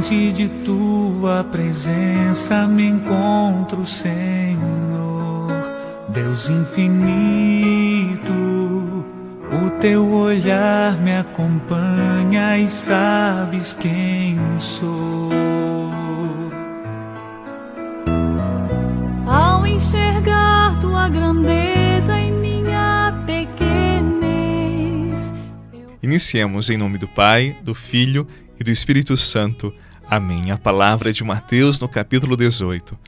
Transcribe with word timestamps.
diante 0.00 0.32
de 0.32 0.48
tua 0.64 1.44
presença 1.44 2.66
me 2.66 2.88
encontro, 2.88 3.86
Senhor, 3.86 4.58
Deus 6.08 6.48
infinito. 6.48 8.32
O 9.52 9.70
teu 9.80 10.10
olhar 10.10 10.96
me 10.98 11.16
acompanha 11.16 12.56
e 12.58 12.68
sabes 12.68 13.74
quem 13.74 14.38
sou. 14.58 15.30
Ao 19.26 19.66
enxergar 19.66 20.78
tua 20.80 21.08
grandeza 21.08 22.18
em 22.18 22.32
minha 22.32 23.22
pequenez. 23.26 24.30
Iniciemos 26.02 26.70
em 26.70 26.78
nome 26.78 26.96
do 26.96 27.08
Pai, 27.08 27.56
do 27.62 27.74
Filho 27.74 28.26
e 28.58 28.64
do 28.64 28.70
Espírito 28.70 29.16
Santo. 29.16 29.74
Amém. 30.10 30.50
A 30.50 30.58
palavra 30.58 31.12
de 31.12 31.22
Mateus 31.22 31.78
no 31.78 31.88
capítulo 31.88 32.36
18. 32.36 32.98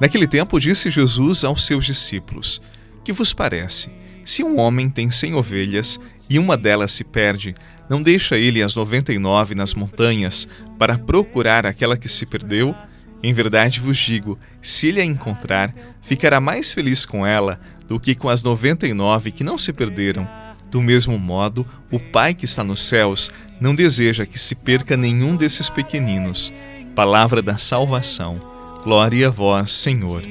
Naquele 0.00 0.26
tempo 0.26 0.58
disse 0.58 0.90
Jesus 0.90 1.44
aos 1.44 1.64
seus 1.64 1.86
discípulos: 1.86 2.60
Que 3.04 3.12
vos 3.12 3.32
parece? 3.32 3.88
Se 4.24 4.42
um 4.42 4.58
homem 4.58 4.90
tem 4.90 5.08
cem 5.08 5.36
ovelhas 5.36 6.00
e 6.28 6.36
uma 6.36 6.56
delas 6.56 6.90
se 6.90 7.04
perde, 7.04 7.54
não 7.88 8.02
deixa 8.02 8.36
ele 8.36 8.60
as 8.60 8.74
noventa 8.74 9.12
e 9.12 9.20
nove 9.20 9.54
nas 9.54 9.72
montanhas 9.72 10.48
para 10.76 10.98
procurar 10.98 11.64
aquela 11.64 11.96
que 11.96 12.08
se 12.08 12.26
perdeu? 12.26 12.74
Em 13.22 13.32
verdade 13.32 13.78
vos 13.78 13.96
digo: 13.96 14.36
se 14.60 14.88
ele 14.88 15.00
a 15.00 15.04
encontrar, 15.04 15.72
ficará 16.02 16.40
mais 16.40 16.74
feliz 16.74 17.06
com 17.06 17.24
ela 17.24 17.60
do 17.86 18.00
que 18.00 18.16
com 18.16 18.28
as 18.28 18.42
noventa 18.42 18.84
e 18.84 18.92
nove 18.92 19.30
que 19.30 19.44
não 19.44 19.56
se 19.56 19.72
perderam. 19.72 20.28
Do 20.70 20.82
mesmo 20.82 21.18
modo, 21.18 21.66
o 21.90 21.98
Pai 21.98 22.34
que 22.34 22.44
está 22.44 22.62
nos 22.62 22.82
céus 22.82 23.30
não 23.60 23.74
deseja 23.74 24.26
que 24.26 24.38
se 24.38 24.54
perca 24.54 24.96
nenhum 24.96 25.36
desses 25.36 25.68
pequeninos. 25.70 26.52
Palavra 26.94 27.40
da 27.40 27.56
salvação. 27.56 28.40
Glória 28.84 29.28
a 29.28 29.30
vós, 29.30 29.72
Senhor. 29.72 30.22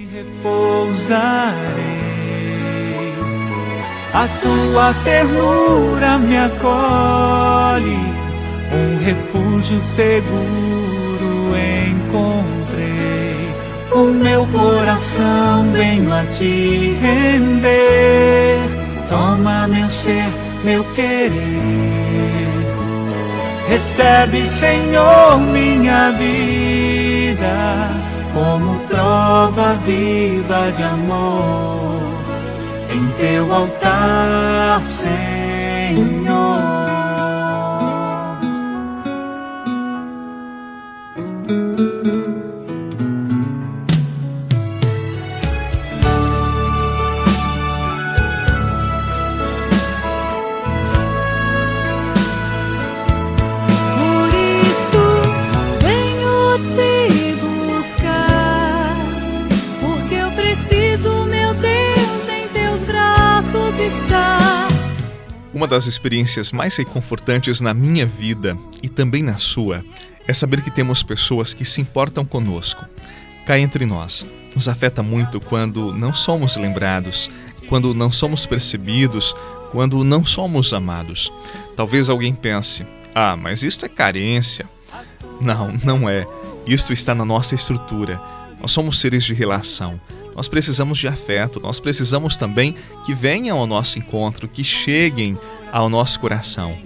A 4.13 4.27
tua 4.41 4.93
ternura 5.03 6.17
me 6.17 6.37
acolhe, 6.37 7.99
um 8.73 9.03
refúgio 9.03 9.79
seguro 9.81 10.77
encontrei. 11.87 13.51
O 13.91 14.05
meu 14.13 14.47
coração 14.47 15.71
venho 15.71 16.11
a 16.13 16.25
te 16.25 16.95
render 17.01 18.76
Toma 19.09 19.67
meu 19.67 19.89
ser, 19.89 20.27
meu 20.63 20.83
querer. 20.93 21.87
Recebe, 23.69 24.45
Senhor, 24.47 25.39
minha 25.39 26.11
vida 26.11 27.89
como 28.33 28.79
prova 28.87 29.73
viva 29.85 30.71
de 30.75 30.83
amor 30.83 32.01
em 32.91 33.07
teu 33.19 33.53
altar, 33.53 34.81
Senhor. 34.83 36.46
Uma 65.57 65.67
das 65.67 65.87
experiências 65.87 66.51
mais 66.51 66.77
reconfortantes 66.77 67.59
na 67.61 67.73
minha 67.73 68.05
vida 68.05 68.55
e 68.83 68.87
também 68.87 69.23
na 69.23 69.39
sua 69.39 69.83
é 70.27 70.31
saber 70.31 70.61
que 70.61 70.69
temos 70.69 71.01
pessoas 71.01 71.51
que 71.51 71.65
se 71.65 71.81
importam 71.81 72.23
conosco. 72.23 72.85
Cá 73.43 73.57
entre 73.57 73.83
nós, 73.83 74.23
nos 74.53 74.69
afeta 74.69 75.01
muito 75.01 75.39
quando 75.39 75.91
não 75.91 76.13
somos 76.13 76.57
lembrados, 76.57 77.31
quando 77.67 77.95
não 77.95 78.11
somos 78.11 78.45
percebidos, 78.45 79.35
quando 79.71 80.03
não 80.03 80.23
somos 80.23 80.73
amados. 80.73 81.33
Talvez 81.75 82.07
alguém 82.07 82.35
pense: 82.35 82.85
ah, 83.15 83.35
mas 83.35 83.63
isto 83.63 83.83
é 83.83 83.89
carência. 83.89 84.69
Não, 85.41 85.71
não 85.83 86.07
é. 86.07 86.27
Isto 86.67 86.93
está 86.93 87.15
na 87.15 87.25
nossa 87.25 87.55
estrutura. 87.55 88.21
Nós 88.61 88.71
somos 88.71 88.99
seres 88.99 89.23
de 89.23 89.33
relação. 89.33 89.99
Nós 90.37 90.47
precisamos 90.47 90.99
de 90.99 91.07
afeto, 91.07 91.59
nós 91.59 91.79
precisamos 91.79 92.37
também 92.37 92.75
que 93.03 93.15
venham 93.15 93.57
ao 93.57 93.65
nosso 93.65 93.97
encontro, 93.97 94.47
que 94.47 94.63
cheguem 94.63 95.35
ao 95.71 95.89
nosso 95.89 96.19
coração. 96.19 96.77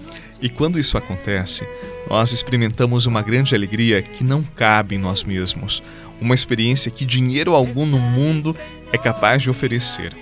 E 0.41 0.50
quando 0.50 0.79
isso 0.79 0.97
acontece, 0.97 1.67
nós 2.09 2.31
experimentamos 2.31 3.06
uma 3.06 3.22
grande 3.22 3.53
alegria 3.53 4.01
que 4.01 4.23
não 4.23 4.41
cabe 4.41 4.95
em 4.95 4.97
nós 4.97 5.25
mesmos, 5.25 5.84
uma 6.22 6.34
experiência 6.34 6.90
que 6.90 7.03
dinheiro 7.03 7.53
algum 7.53 7.85
no 7.85 8.00
mundo 8.00 8.56
é 8.94 8.97
capaz 8.97 9.44
de 9.44 9.50
oferecer. 9.50 10.16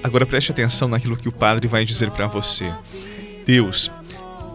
Agora 0.00 0.24
preste 0.24 0.52
atenção 0.52 0.86
naquilo 0.86 1.16
que 1.16 1.28
o 1.28 1.32
Padre 1.32 1.66
vai 1.66 1.84
dizer 1.84 2.12
para 2.12 2.28
você. 2.28 2.72
Deus, 3.44 3.90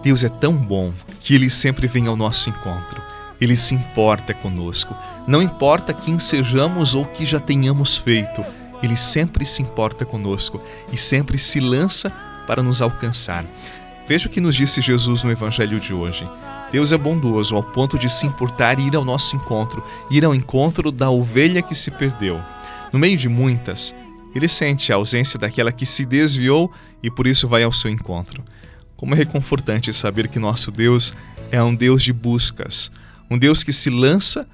Deus 0.01 0.23
é 0.23 0.29
tão 0.29 0.53
bom 0.53 0.93
que 1.19 1.35
ele 1.35 1.49
sempre 1.49 1.87
vem 1.87 2.07
ao 2.07 2.15
nosso 2.15 2.49
encontro. 2.49 3.01
Ele 3.39 3.55
se 3.57 3.75
importa 3.75 4.33
conosco. 4.33 4.95
Não 5.27 5.41
importa 5.41 5.93
quem 5.93 6.17
sejamos 6.17 6.95
ou 6.95 7.05
que 7.05 7.25
já 7.25 7.37
tenhamos 7.37 7.97
feito, 7.97 8.41
Ele 8.81 8.95
sempre 8.95 9.45
se 9.45 9.61
importa 9.61 10.05
conosco 10.05 10.61
e 10.89 10.97
sempre 10.97 11.37
se 11.37 11.59
lança 11.59 12.09
para 12.47 12.63
nos 12.63 12.81
alcançar. 12.81 13.43
Veja 14.07 14.27
o 14.27 14.31
que 14.31 14.39
nos 14.39 14.55
disse 14.55 14.79
Jesus 14.79 15.23
no 15.23 15.31
Evangelho 15.31 15.81
de 15.81 15.93
hoje. 15.93 16.25
Deus 16.71 16.93
é 16.93 16.97
bondoso 16.97 17.57
ao 17.57 17.63
ponto 17.63 17.99
de 17.99 18.07
se 18.07 18.25
importar 18.25 18.79
e 18.79 18.87
ir 18.87 18.95
ao 18.95 19.03
nosso 19.03 19.35
encontro, 19.35 19.83
ir 20.09 20.23
ao 20.23 20.33
encontro 20.33 20.93
da 20.93 21.09
ovelha 21.09 21.61
que 21.61 21.75
se 21.75 21.91
perdeu. 21.91 22.41
No 22.93 22.97
meio 22.97 23.17
de 23.17 23.27
muitas, 23.27 23.93
ele 24.33 24.47
sente 24.47 24.93
a 24.93 24.95
ausência 24.95 25.37
daquela 25.37 25.73
que 25.73 25.85
se 25.85 26.05
desviou 26.05 26.71
e 27.03 27.11
por 27.11 27.27
isso 27.27 27.49
vai 27.49 27.63
ao 27.63 27.71
seu 27.73 27.91
encontro. 27.91 28.45
Como 28.95 29.13
é 29.13 29.17
reconfortante 29.17 29.91
saber 29.91 30.29
que 30.29 30.39
nosso 30.39 30.71
Deus 30.71 31.13
é 31.51 31.61
um 31.61 31.75
Deus 31.75 32.01
de 32.01 32.13
buscas, 32.13 32.89
um 33.29 33.37
Deus 33.37 33.61
que 33.61 33.73
se 33.73 33.89
lança 33.89 34.47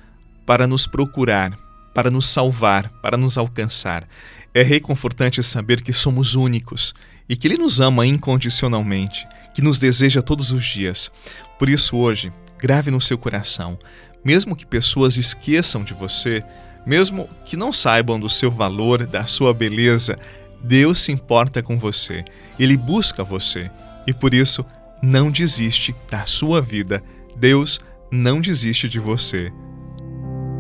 para 0.46 0.68
nos 0.68 0.88
procurar, 0.88 1.58
para 1.94 2.09
nos 2.09 2.28
salvar, 2.28 2.90
para 3.02 3.18
nos 3.18 3.38
alcançar. 3.38 4.08
É 4.54 4.62
reconfortante 4.62 5.42
saber 5.42 5.81
que 5.81 5.94
somos 5.94 6.36
únicos 6.36 6.94
e 7.28 7.36
que 7.36 7.48
Ele 7.48 7.58
nos 7.58 7.81
ama 7.81 8.06
incondicionalmente, 8.06 9.28
que 9.54 9.62
nos 9.62 9.80
deseja 9.80 10.22
todos 10.22 10.52
os 10.52 10.64
dias. 10.64 11.12
Por 11.58 11.70
isso, 11.70 11.98
hoje, 11.98 12.31
grave 12.59 12.92
no 12.92 13.02
seu 13.02 13.18
coração, 13.18 13.78
mesmo 14.24 14.56
que 14.56 14.66
pessoas 14.66 15.18
esqueçam 15.18 15.84
de 15.84 15.94
você, 15.94 16.44
mesmo 16.86 17.30
que 17.46 17.58
não 17.58 17.72
saibam 17.72 18.20
do 18.20 18.30
seu 18.30 18.52
valor, 18.52 19.06
da 19.06 19.25
sua 19.25 19.54
beleza, 19.54 20.18
Deus 20.62 21.00
se 21.00 21.12
importa 21.12 21.62
com 21.62 21.78
você, 21.78 22.24
Ele 22.60 22.78
busca 22.78 23.24
você 23.24 23.70
e 24.08 24.14
por 24.14 24.34
isso 24.34 24.66
não 25.02 25.30
desiste 25.30 25.94
da 26.10 26.25
sua 26.25 26.62
vida. 26.62 27.04
Deus 27.36 27.81
não 28.12 28.40
desiste 28.40 28.88
de 28.88 29.00
você. 29.00 29.52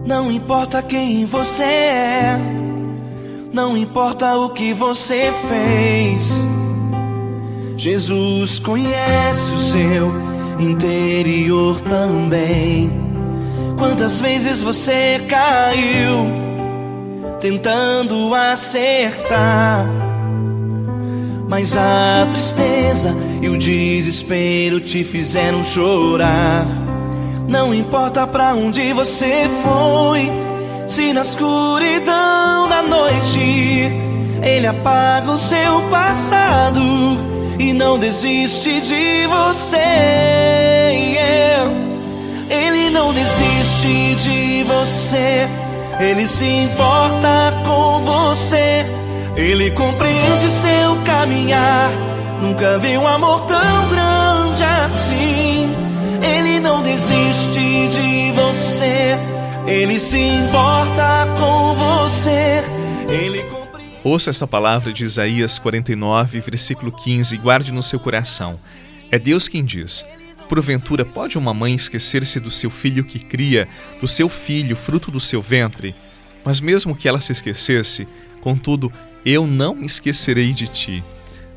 Não 0.05 0.29
importa 0.29 0.81
quem 0.81 1.25
você 1.25 1.63
é, 1.63 2.37
não 3.53 3.77
importa 3.77 4.35
o 4.35 4.49
que 4.49 4.73
você 4.73 5.31
fez. 5.47 6.29
Jesus 7.77 8.59
conhece 8.59 9.53
o 9.53 9.57
seu 9.57 10.11
interior 10.59 11.79
também. 11.81 12.91
Quantas 13.77 14.19
vezes 14.19 14.61
você 14.61 15.21
caiu 15.27 16.27
tentando 17.39 18.35
acertar? 18.35 19.87
Mas 21.47 21.77
a 21.77 22.27
tristeza 22.31 23.15
e 23.41 23.47
o 23.47 23.57
desespero 23.57 24.81
te 24.81 25.03
fizeram 25.03 25.63
chorar. 25.63 26.65
Não 27.47 27.73
importa 27.73 28.25
pra 28.25 28.53
onde 28.55 28.93
você 28.93 29.49
foi, 29.63 30.31
se 30.87 31.13
na 31.13 31.21
escuridão 31.21 32.67
da 32.69 32.81
noite 32.81 33.91
ele 34.41 34.67
apaga 34.67 35.31
o 35.31 35.39
seu 35.39 35.81
passado 35.89 36.79
e 37.59 37.73
não 37.73 37.97
desiste 37.97 38.81
de 38.81 39.27
você. 39.27 39.77
Ele 42.49 42.89
não 42.89 43.13
desiste 43.13 44.15
de 44.15 44.63
você, 44.63 45.47
ele 45.99 46.25
se 46.27 46.45
importa 46.45 47.61
com 47.65 48.03
você, 48.03 48.85
ele 49.35 49.71
compreende 49.71 50.49
seu 50.49 50.97
caminhar. 51.05 51.89
Nunca 52.41 52.77
vi 52.79 52.97
um 52.97 53.07
amor 53.07 53.41
tão 53.41 53.89
grande 53.89 54.12
desiste 56.93 57.87
de 57.89 58.31
você. 58.33 59.17
Ele 59.67 59.99
se 59.99 60.17
importa 60.17 61.25
com 61.39 61.75
você. 61.75 62.63
Ele 63.09 63.43
Ouça 64.03 64.29
esta 64.29 64.45
palavra 64.45 64.91
de 64.91 65.03
Isaías 65.05 65.57
49, 65.59 66.41
versículo 66.41 66.91
15, 66.91 67.33
e 67.33 67.37
guarde 67.37 67.71
no 67.71 67.81
seu 67.81 67.97
coração. 67.97 68.59
É 69.09 69.17
Deus 69.17 69.47
quem 69.47 69.63
diz: 69.63 70.05
Porventura 70.49 71.05
pode 71.05 71.37
uma 71.37 71.53
mãe 71.53 71.73
esquecer-se 71.73 72.37
do 72.39 72.51
seu 72.51 72.69
filho 72.69 73.05
que 73.05 73.17
cria, 73.17 73.65
do 74.01 74.07
seu 74.07 74.27
filho, 74.27 74.75
fruto 74.75 75.09
do 75.09 75.21
seu 75.21 75.41
ventre? 75.41 75.95
Mas 76.43 76.59
mesmo 76.59 76.95
que 76.95 77.07
ela 77.07 77.21
se 77.21 77.31
esquecesse, 77.31 78.05
contudo, 78.41 78.91
eu 79.25 79.47
não 79.47 79.73
me 79.73 79.85
esquecerei 79.85 80.51
de 80.51 80.67
ti. 80.67 81.03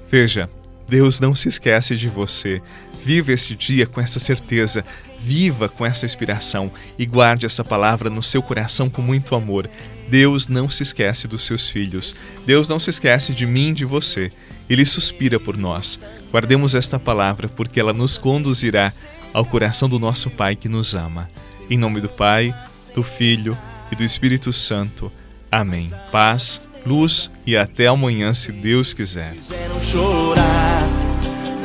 Veja, 0.09 0.49
Deus 0.89 1.19
não 1.21 1.35
se 1.35 1.49
esquece 1.49 1.97
de 1.97 2.09
você. 2.09 2.63
Viva 3.05 3.33
este 3.33 3.55
dia 3.55 3.87
com 3.87 4.01
essa 4.01 4.19
certeza, 4.19 4.85
viva 5.21 5.69
com 5.69 5.87
essa 5.87 6.05
inspiração 6.05 6.73
e 6.99 7.07
guarde 7.07 7.47
essa 7.47 7.65
palavra 7.65 8.11
no 8.11 8.23
seu 8.23 8.43
coração 8.43 8.89
com 8.91 9.03
muito 9.03 9.35
amor. 9.35 9.69
Deus 10.09 10.49
não 10.49 10.69
se 10.71 10.83
esquece 10.83 11.27
dos 11.27 11.45
seus 11.45 11.69
filhos. 11.69 12.15
Deus 12.45 12.69
não 12.69 12.79
se 12.79 12.91
esquece 12.91 13.35
de 13.35 13.47
mim 13.47 13.69
e 13.69 13.75
de 13.75 13.85
você. 13.85 14.33
Ele 14.69 14.85
suspira 14.85 15.39
por 15.39 15.57
nós. 15.57 15.99
Guardemos 16.31 16.75
esta 16.75 16.99
palavra 16.99 17.49
porque 17.49 17.81
ela 17.81 17.93
nos 17.93 18.19
conduzirá 18.19 18.93
ao 19.33 19.45
coração 19.45 19.89
do 19.89 19.99
nosso 19.99 20.31
Pai 20.31 20.57
que 20.57 20.69
nos 20.69 20.95
ama. 20.95 21.29
Em 21.69 21.77
nome 21.77 22.01
do 22.01 22.09
Pai, 22.09 22.55
do 22.95 23.03
Filho 23.03 23.57
e 23.91 23.97
do 23.97 24.05
Espírito 24.05 24.53
Santo. 24.53 25.11
Amém. 25.51 25.93
Paz, 26.11 26.69
luz 26.85 27.31
e 27.47 27.57
até 27.57 27.87
amanhã, 27.87 28.33
se 28.33 28.53
Deus 28.53 28.93
quiser. 28.93 29.35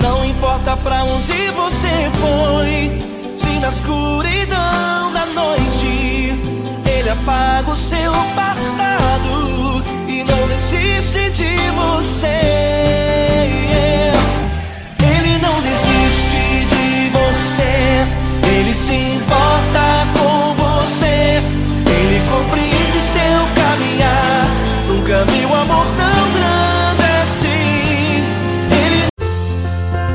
Não 0.02 0.26
importa 0.26 0.76
para 0.78 1.04
onde 1.04 1.52
você 1.52 2.12
foi, 2.20 3.38
se 3.38 3.60
na 3.60 3.70
escuridão 3.70 5.12
da 5.14 5.26
noite 5.28 6.40
ele 6.86 7.10
apaga 7.10 7.72
o 7.72 7.78
seu 7.78 8.12
passado 8.36 8.91